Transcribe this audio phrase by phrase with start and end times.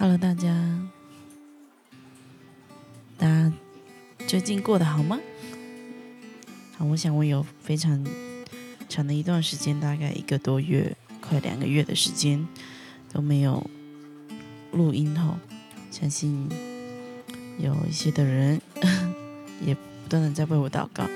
[0.00, 0.48] Hello，大家，
[3.18, 3.52] 大家
[4.28, 5.18] 最近过得好吗？
[6.76, 8.06] 好，我想我有非常
[8.88, 12.46] 长的一段时间，大概一个多月，快两个月的时间
[13.12, 13.68] 都没有
[14.70, 15.36] 录音吼，
[15.90, 16.48] 相信
[17.58, 18.60] 有一些的人
[19.66, 21.10] 也不断的在为我祷告。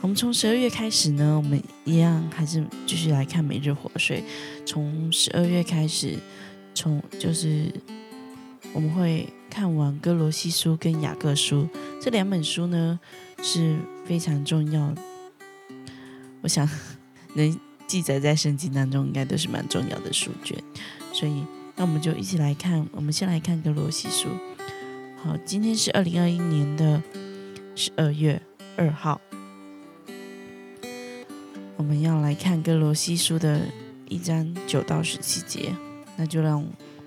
[0.00, 4.22] 我们从十二月开始呢，我们一样还是继续来看每日活水。
[4.64, 6.16] 从十二月开始，
[6.80, 7.70] 从就是
[8.72, 11.68] 我们会看完哥罗西书跟雅各书
[12.00, 12.98] 这两本书呢
[13.42, 13.76] 是
[14.06, 14.94] 非常重要。
[16.40, 16.66] 我想
[17.36, 20.56] 能记载在圣经当中，应该都是蛮重要的书卷。
[21.12, 21.44] 所以，
[21.76, 22.88] 那我们就一起来看。
[22.92, 24.30] 我们先来看哥罗西书。
[25.22, 27.02] 好，今天是二零二一年的
[27.76, 28.40] 十二月
[28.78, 29.20] 二号。
[31.76, 33.66] 我们要来看哥罗西书的
[34.08, 35.74] 一章九到十七节，
[36.20, 36.62] 那就让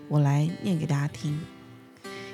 [0.07, 1.39] 我来念给大家听。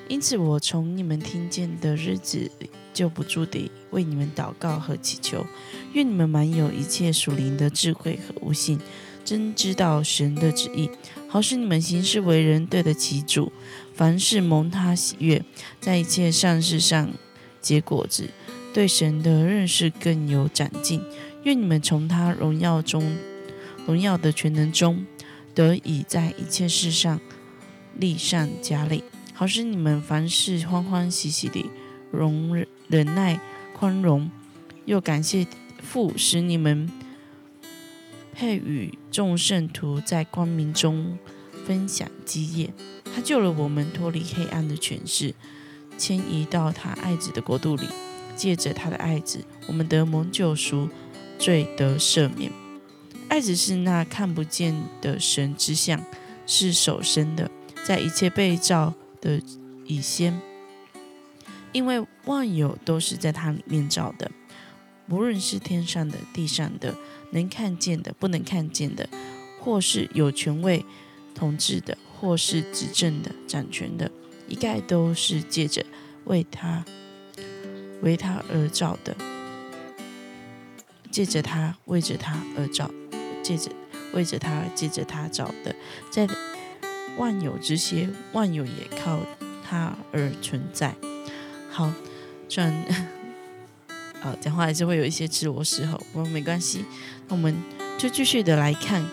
[0.08, 2.49] 因此，我从你们听见的日子
[2.94, 5.45] 就不住地为你们祷告和祈求，
[5.91, 8.80] 愿你们满有一切属灵的智慧和悟性，
[9.25, 10.89] 真知道神的旨意，
[11.27, 13.52] 好使你们行事为人对得起主，
[13.94, 15.44] 凡事蒙他喜悦，
[15.81, 17.11] 在一切善事上
[17.61, 18.30] 结果子，
[18.73, 21.03] 对神的认识更有长进。
[21.44, 23.17] 愿你们从他荣耀中、
[23.85, 25.05] 荣耀的全能中，
[25.55, 27.19] 得以在一切事上
[27.97, 31.69] 力上加力，好使你们凡事欢欢喜喜地
[32.11, 33.39] 容忍耐、
[33.73, 34.30] 宽容，
[34.86, 35.45] 又感谢
[35.81, 36.89] 父，使你们
[38.33, 41.17] 配与众圣徒在光明中
[41.66, 42.73] 分享基业。
[43.13, 45.34] 他救了我们脱离黑暗的权势，
[45.97, 47.88] 迁移到他爱子的国度里，
[48.36, 50.89] 借着他的爱子，我们得蒙救赎。
[51.39, 52.52] 罪得赦免，
[53.30, 56.03] 爱子是那看不见的神之像，
[56.45, 57.49] 是首生的，
[57.85, 59.40] 在一切被造的
[59.85, 60.41] 以先，
[61.72, 64.29] 因为万有都是在它里面造的，
[65.09, 66.95] 无论是天上的、地上的，
[67.31, 69.07] 能看见的、不能看见的，
[69.61, 70.84] 或是有权位
[71.35, 74.11] 统治的，或是执政的、掌权的，
[74.47, 75.85] 一概都是借着
[76.25, 76.84] 为他
[78.01, 79.16] 为他而造的。
[81.11, 82.90] 借着他，为着他而造，
[83.49, 83.71] 借着
[84.13, 85.75] 为着他，借着他找的，
[86.11, 86.27] 在
[87.17, 89.19] 万有之先，万有也靠
[89.67, 90.93] 他而存在。
[91.71, 91.91] 好，
[92.47, 92.85] 虽然
[94.21, 96.85] 呃讲话还是会有一些自我时候，不过没关系。
[97.27, 97.55] 那我们
[97.97, 99.03] 就继续的来看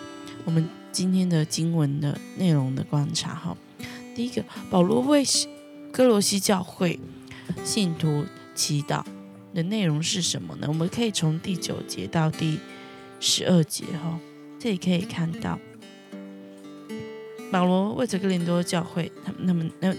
[0.44, 3.34] 我们今天的经文的内容的观察。
[3.34, 3.56] 哈，
[4.14, 5.24] 第一个，保罗为
[5.91, 7.00] 哥罗西教会
[7.64, 9.03] 信徒祈祷。
[9.54, 10.66] 的内容是什么呢？
[10.68, 12.58] 我们可以从第九节到第
[13.21, 14.19] 十二节哈，
[14.59, 15.59] 这里可以看到
[17.50, 19.94] 保罗为这个林多教会，他们、他们、那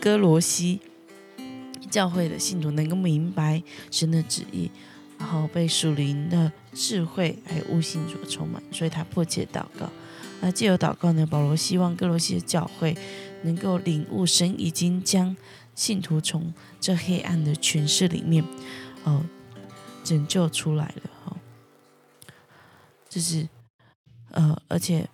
[0.00, 0.80] 哥罗西
[1.90, 4.70] 教会的信徒能够明白神的旨意，
[5.18, 9.90] 然后被属灵的智慧还有悟性所充满，所以他迫切祷告。
[10.40, 12.96] 那借由祷告呢，保罗希望哥罗西的教会
[13.42, 15.36] 能够领悟神已经将。
[15.74, 18.44] 信徒从这黑暗的权势里面，
[19.04, 19.24] 哦，
[20.04, 21.31] 拯救出来了哈。
[23.12, 23.46] 就是，
[24.30, 25.06] 呃，而且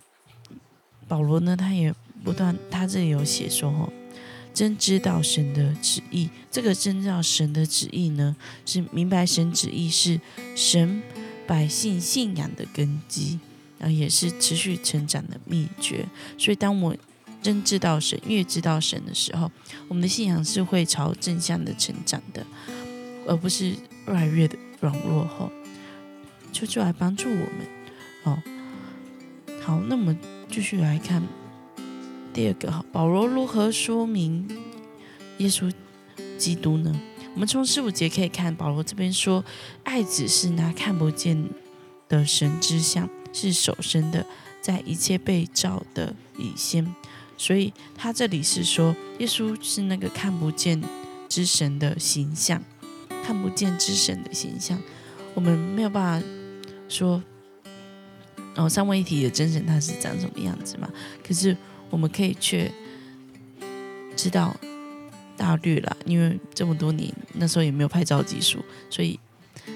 [1.05, 1.93] 保罗呢，他也
[2.23, 3.91] 不断，他这里有写说，哦，
[4.53, 6.29] 真知道神的旨意。
[6.49, 10.21] 这个真知道神的旨意呢，是明白神旨意是
[10.55, 11.03] 神
[11.45, 13.37] 百姓信仰的根基，
[13.77, 16.07] 然后也是持续成长的秘诀。
[16.37, 16.95] 所以，当我
[17.41, 19.51] 真知道神，越知道神的时候，
[19.89, 22.47] 我们的信仰是会朝正向的成长的，
[23.27, 23.71] 而不是
[24.07, 25.25] 越来越的软弱。
[25.25, 25.51] 哈，
[26.53, 27.78] 求主来帮助我们。
[28.23, 28.41] 哦，
[29.61, 30.17] 好，那我们
[30.49, 31.21] 继续来看
[32.33, 32.71] 第二个。
[32.71, 34.47] 哈，保罗如何说明
[35.37, 35.71] 耶稣
[36.37, 36.93] 基督呢？
[37.33, 39.45] 我们从十五节可以看，保罗这边说，
[39.83, 41.49] 爱子是那看不见
[42.09, 44.25] 的神之像，是首生的，
[44.61, 46.93] 在一切被造的以先。
[47.37, 50.81] 所以他这里是说，耶稣是那个看不见
[51.29, 52.61] 之神的形象，
[53.23, 54.77] 看不见之神的形象。
[55.35, 56.27] 我们没有办法
[56.89, 57.23] 说，
[58.55, 60.89] 哦，三位一体的真神他是长什么样子嘛？
[61.25, 61.55] 可是
[61.89, 62.71] 我们可以却
[64.15, 64.55] 知道
[65.37, 68.59] 大略了，因为这么多年那时候也没有拍照技术，
[68.89, 69.19] 所以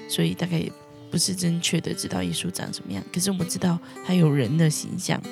[0.08, 0.62] 所以大概
[1.10, 3.02] 不是正确的知道耶稣长什么样。
[3.12, 5.22] 可是我们知道他有人的形象，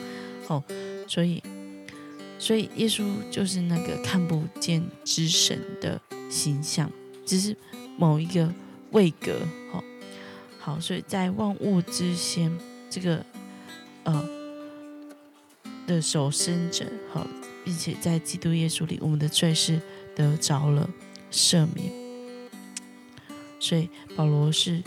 [0.49, 0.63] 哦，
[1.07, 1.43] 所以。
[2.39, 6.91] 所以耶稣就是那个看不见之神的形象，
[7.25, 7.57] 只是
[7.97, 8.53] 某一个
[8.91, 9.39] 位格。
[9.71, 9.85] 好，
[10.59, 12.51] 好，所以在万物之先，
[12.93, 13.25] 这个
[14.05, 14.29] 呃
[15.87, 17.27] 的守生者，好，
[17.65, 19.81] 并且在基督耶稣里，我们的罪是
[20.15, 20.87] 得着了
[21.31, 21.91] 赦免。
[23.59, 24.83] 所以保罗是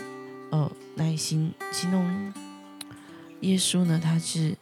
[0.52, 2.32] 呃来形形容
[3.40, 4.56] 耶稣呢，他是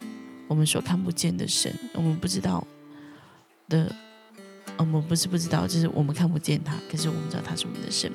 [0.47, 2.65] 我们所看不见的神，我们不知道
[3.69, 3.93] 的，
[4.77, 8.11] 我们不是不知道，就是我们看不见他，可是我们知道他是我们的神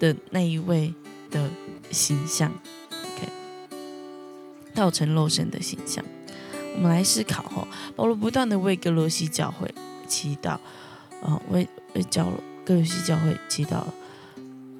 [0.00, 0.92] 的那一位
[1.30, 1.48] 的
[1.92, 2.52] 形象。
[4.76, 6.04] 造成肉身的形象。
[6.76, 9.74] 我们来思考哈，保罗不断的为哥罗西教会
[10.06, 10.50] 祈祷，
[11.22, 12.30] 啊，为为教
[12.64, 13.82] 哥罗西教会祈祷。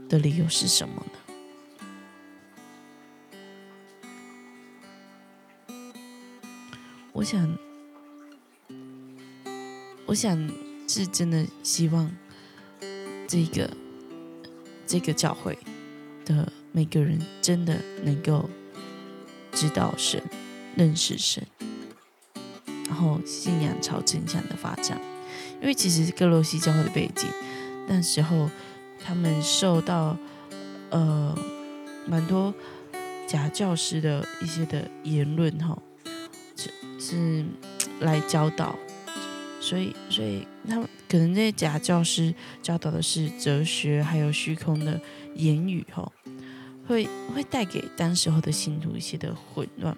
[0.09, 1.03] 的理由是什么呢？
[7.13, 7.59] 我想，
[10.07, 10.49] 我想
[10.87, 12.09] 是真的希望
[13.27, 13.69] 这个
[14.87, 15.59] 这个教会
[16.25, 18.49] 的每个人真的能够
[19.57, 20.23] 知道神、
[20.77, 21.45] 认识神，
[22.87, 25.01] 然后信仰朝正向的发展。
[25.61, 27.29] 因为其实哥罗西教会的背景
[27.89, 28.49] 那时候。
[29.09, 30.17] 他们受到
[30.91, 31.39] 呃
[32.09, 32.53] 蛮多
[33.25, 35.79] 假教师的一些的言论哈，
[36.57, 37.45] 是是
[38.01, 38.75] 来教导，
[39.61, 45.01] 所以所以他们可能这些假教师教导的是哲学还有虚空的
[45.37, 46.11] 言语哈，
[46.87, 49.97] 会会带给当时候的信徒一些的混乱，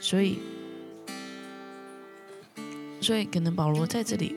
[0.00, 0.38] 所以
[3.00, 4.36] 所以可能保罗在这里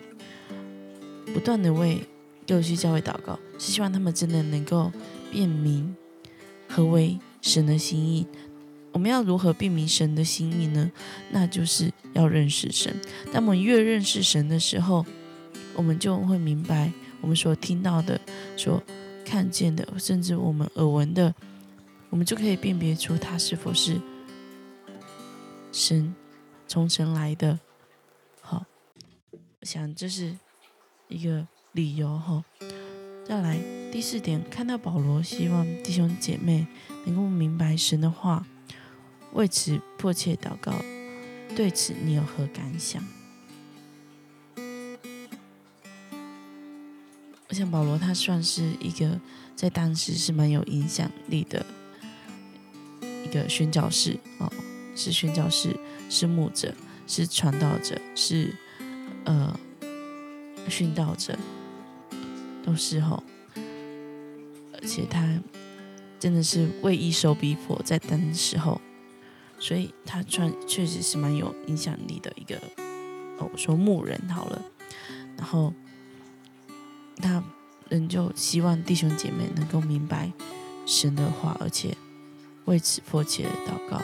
[1.33, 2.01] 不断的为。
[2.47, 4.89] 六区教会祷告，是希望他们真的能够
[5.29, 5.93] 辨明
[6.69, 8.25] 何为神的心意。
[8.93, 10.89] 我们要如何辨明神的心意呢？
[11.29, 12.95] 那就是要认识神。
[13.33, 15.05] 当我们越认识神的时候，
[15.75, 16.89] 我们就会明白
[17.19, 18.17] 我们所听到的、
[18.55, 18.81] 所
[19.25, 21.35] 看见的，甚至我们耳闻的，
[22.09, 24.01] 我们就可以辨别出它是否是
[25.71, 26.13] 神
[26.67, 27.59] 从神来的。
[28.41, 28.65] 好，
[29.59, 30.37] 我想这是
[31.07, 31.47] 一个。
[31.73, 32.43] 理由哈，
[33.23, 33.59] 再来
[33.91, 36.65] 第四点，看到保罗希望弟兄姐妹
[37.05, 38.47] 能够明白神的话，
[39.33, 40.73] 为此迫切祷告。
[41.55, 43.03] 对此你有何感想？
[47.47, 49.21] 我想保罗他算是一个
[49.55, 51.63] 在当时是蛮有影响力的
[53.27, 54.51] 一个宣教士哦，
[54.95, 55.75] 是宣教士，
[56.09, 56.73] 是牧者，
[57.05, 58.55] 是传道者，是
[59.25, 59.59] 呃
[60.69, 61.37] 殉道者。
[62.63, 63.23] 都是吼，
[64.73, 65.39] 而且他
[66.19, 68.81] 真的是为义受逼迫，在当时候，
[69.57, 72.57] 所以他穿确实是蛮有影响力的一个
[73.39, 74.61] 哦，我说牧人好了，
[75.37, 75.73] 然后
[77.15, 77.41] 他
[77.87, 80.29] 仍旧希望弟兄姐妹能够明白
[80.85, 81.95] 神的话，而且
[82.67, 84.01] 为此迫切的祷告。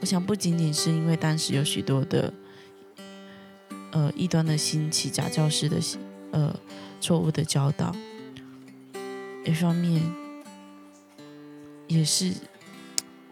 [0.00, 2.34] 我想不仅仅是因为当时有许多的
[3.92, 5.76] 呃异端的兴起，假教师的
[6.32, 6.52] 呃。
[6.98, 7.94] 错误的教导，
[9.44, 10.02] 一方面
[11.86, 12.32] 也是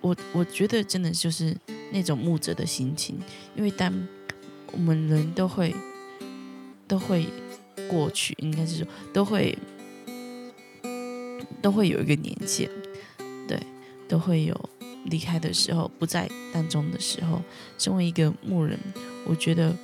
[0.02, 1.56] 我我觉得真的就是
[1.90, 3.18] 那种牧者的心情，
[3.56, 4.06] 因为当
[4.70, 5.74] 我们人都会
[6.86, 7.26] 都会
[7.88, 9.58] 过去，应该是说都会
[11.62, 12.70] 都会有一个年限，
[13.48, 13.58] 对，
[14.08, 14.70] 都会有
[15.04, 17.42] 离开的时候，不在当中的时候，
[17.78, 18.78] 身为一个牧人，
[19.26, 19.74] 我觉得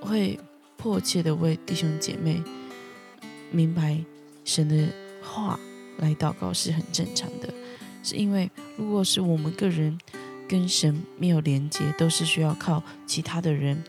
[0.00, 0.38] 会。
[0.76, 2.42] 迫切的为弟兄姐妹
[3.50, 3.98] 明白
[4.44, 4.86] 神的
[5.22, 5.58] 话
[5.96, 7.48] 来祷告是很正常的，
[8.02, 9.98] 是因为如果是我们个人
[10.46, 13.82] 跟神没有连接，都是需要靠其他的人，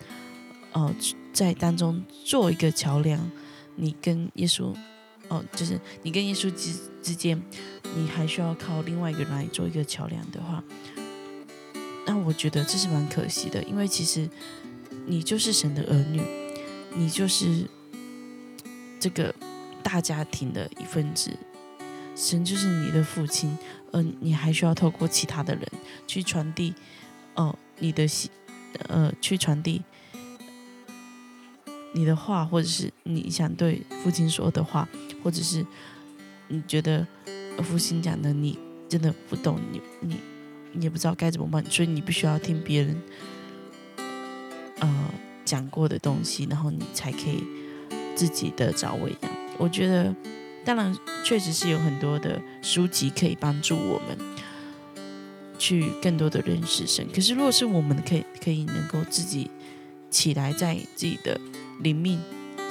[0.72, 0.96] 呃，
[1.34, 3.30] 在当中做一个桥梁。
[3.76, 4.74] 你跟耶稣，
[5.30, 7.42] 哦，就是你跟耶稣之之间，
[7.96, 10.64] 你还需要靠另外一个人来做一个桥梁的话，
[12.06, 14.30] 那我觉得这是蛮可惜的，因为其实
[15.06, 16.22] 你就是神的儿女。
[16.98, 17.70] 你就是
[19.02, 19.36] 这个
[19.84, 21.30] 大家庭的一份子，
[22.16, 23.58] 神就是你的父亲，
[23.92, 25.68] 嗯，你还需要透过其他的人
[26.08, 26.74] 去传递，
[27.34, 28.32] 哦，你的心，
[28.88, 29.82] 呃，去传递
[31.92, 34.88] 你的话，或者是你想对父亲说的话，
[35.26, 35.66] 或者是
[36.48, 37.06] 你觉得
[37.64, 40.16] 父亲讲的你真的不懂，你你
[40.72, 43.02] 你也不知道该怎么办，所以你必须要听别人，
[44.80, 45.12] 呃。
[45.46, 47.44] 讲过的东西，然后你才可以
[48.16, 49.32] 自己得着喂养。
[49.60, 50.16] 我觉得，
[50.66, 50.92] 当然
[51.24, 54.18] 确实是有很多的书籍可以帮助我们
[55.60, 57.08] 去更多的认识神。
[57.14, 59.52] 可是，如果是我们可以可以能够自己
[60.10, 61.40] 起来，在自己的
[61.82, 62.20] 灵命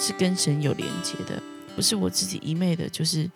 [0.00, 1.40] 是跟神有连接的，
[1.74, 3.30] 不是我自己一昧的，就是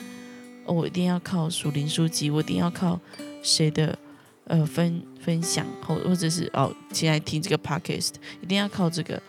[0.64, 3.00] 哦，我一定要靠属灵书籍，我一定要靠
[3.42, 3.98] 谁的
[4.44, 9.20] 呃分分享，或或者是哦，现在听这个 podcast 一定要靠这个，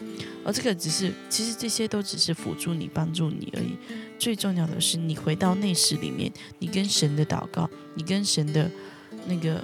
[0.44, 3.78] 而这个只是其实这些都只是辅助你、帮助你而已。
[4.18, 8.70] 最重要的是，你回到内室里面，你跟神的祷告，你跟神的
[9.26, 9.64] 那个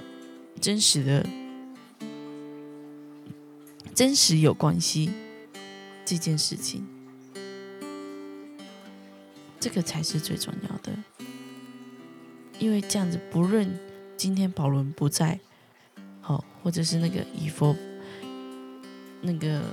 [0.60, 1.26] 真实的、
[3.94, 5.10] 真实有关系
[6.06, 6.86] 这件事情，
[9.66, 10.96] 这个才是最重要的。
[12.60, 13.68] 因为这样子，不论
[14.16, 15.40] 今天保伦不在，
[16.20, 17.74] 好，或者是那个以佛
[19.22, 19.64] 那个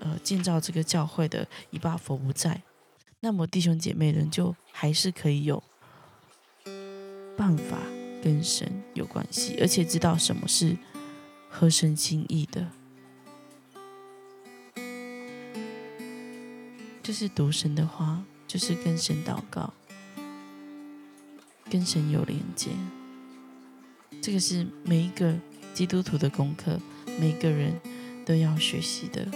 [0.00, 2.60] 呃建造这个教会的以巴佛不在，
[3.20, 5.62] 那么弟兄姐妹人就还是可以有
[7.38, 7.78] 办法
[8.22, 10.76] 跟神有关系，而且知道什么是
[11.48, 12.68] 合神心意的，
[17.02, 19.72] 就是读神的话，就是跟神祷告。
[21.68, 22.70] 跟神有连接，
[24.22, 25.34] 这个是每一个
[25.74, 26.78] 基督徒的功课，
[27.18, 27.74] 每个人
[28.24, 29.26] 都要学习的。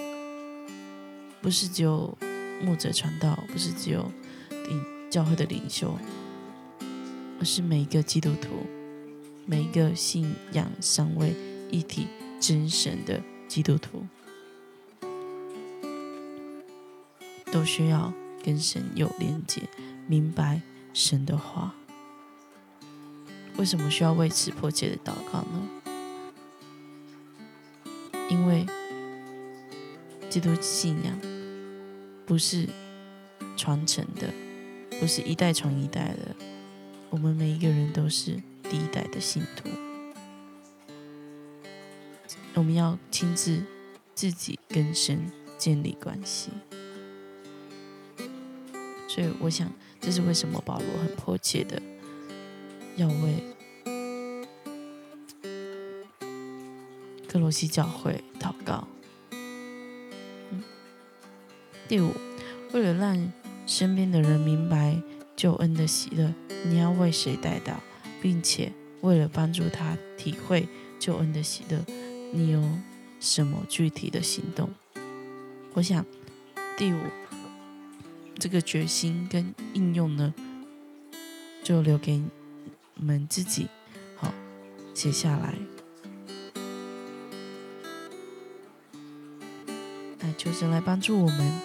[1.42, 2.16] 不是只有
[2.62, 4.12] 牧者传道，不是只有
[4.50, 5.92] 领教会的领袖，
[7.40, 8.64] 而是每一个基督徒，
[9.44, 11.34] 每一个信仰三位
[11.68, 12.06] 一体
[12.38, 14.06] 真神的基督徒，
[17.50, 19.62] 都需要跟神有连接，
[20.06, 21.74] 明白神的话。
[23.56, 25.68] 为什么需要为此迫切的祷告呢？
[28.30, 28.64] 因为
[30.30, 31.20] 基督信仰
[32.24, 32.68] 不是
[33.56, 34.32] 传承的，
[34.98, 36.34] 不是一代传一代的。
[37.10, 39.68] 我们每一个人都是第一代的信徒，
[42.54, 43.62] 我们要亲自
[44.14, 46.50] 自己跟神建立关系。
[49.10, 49.68] 所以，我想
[50.00, 51.82] 这是为什么保罗很迫切的。
[52.94, 53.42] 要为
[57.26, 58.86] 克罗西教会祷告。
[61.88, 62.12] 第五，
[62.72, 63.32] 为了让
[63.66, 64.96] 身边的人明白
[65.34, 66.32] 救恩的喜乐，
[66.64, 67.80] 你要为谁带到，
[68.22, 70.68] 并且为了帮助他体会
[71.00, 71.84] 救恩的喜乐，
[72.32, 72.62] 你有
[73.18, 74.70] 什么具体的行动？
[75.72, 76.06] 我想，
[76.76, 77.00] 第五
[78.40, 80.34] 这个决心跟应用呢，
[81.62, 82.20] 就留给。
[82.96, 83.66] 我们自己
[84.14, 84.30] 好
[84.92, 85.54] 写下来，
[90.18, 91.60] 那求神来帮助我们，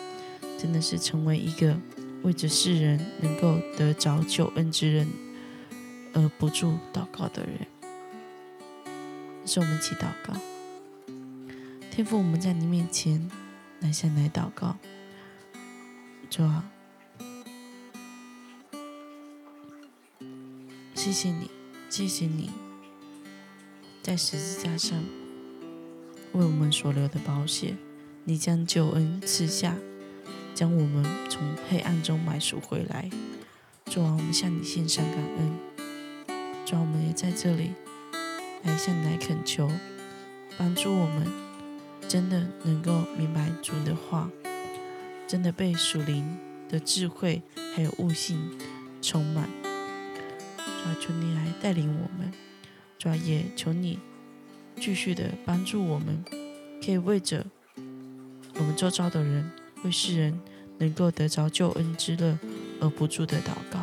[0.58, 1.76] 真的是成为一个
[2.24, 5.06] 为着世人能够得着救恩之人
[6.14, 7.68] 而不住祷告的人。
[9.46, 10.34] 是我们一起祷告，
[11.92, 13.30] 天父，我们在你面前
[13.82, 14.78] 来向来祷告，
[16.36, 16.66] 主啊。
[20.94, 21.50] 谢谢你，
[21.90, 22.52] 谢谢你，
[24.04, 25.02] 在十字架上
[26.34, 27.78] 为我们所流的宝血，
[28.26, 29.78] 你将救恩赐下，
[30.54, 33.10] 将我们从黑暗中买赎回来。
[33.86, 35.54] 主啊，我们向你献上感恩。
[36.66, 37.72] 主啊，我们也在这里
[38.64, 39.72] 来向你来恳求，
[40.58, 41.32] 帮助我们
[42.10, 43.95] 真的能够明白主的，
[45.28, 46.38] 真的被属灵
[46.70, 47.42] 的智慧
[47.76, 48.40] 还有悟性
[49.02, 49.50] 充满。
[51.02, 52.32] 求你来带领我们，
[52.98, 54.00] 主要也求你
[54.78, 56.24] 继续的帮助我们，
[56.84, 57.46] 可以为着
[58.56, 59.52] 我们周遭的人，
[59.84, 60.40] 为世人
[60.78, 62.40] 能够得着救恩之乐
[62.80, 63.80] 而不住的祷告。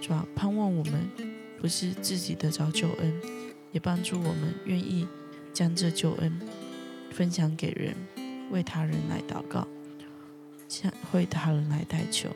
[0.00, 1.10] 主要盼望我们
[1.60, 3.20] 不是自己得着救恩，
[3.72, 5.06] 也帮助我们愿意
[5.52, 6.40] 将这救恩
[7.10, 7.96] 分享给人，
[8.50, 9.66] 为他人来祷告，
[10.72, 12.30] 向会他人来代求。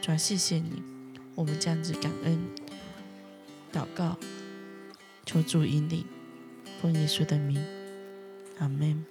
[0.00, 0.82] 主要谢谢你，
[1.34, 2.38] 我们这样子感恩。
[3.70, 4.16] 祷告，
[5.26, 6.06] 求主引领，
[6.80, 7.62] 奉耶稣的名，
[8.58, 9.04] 阿门。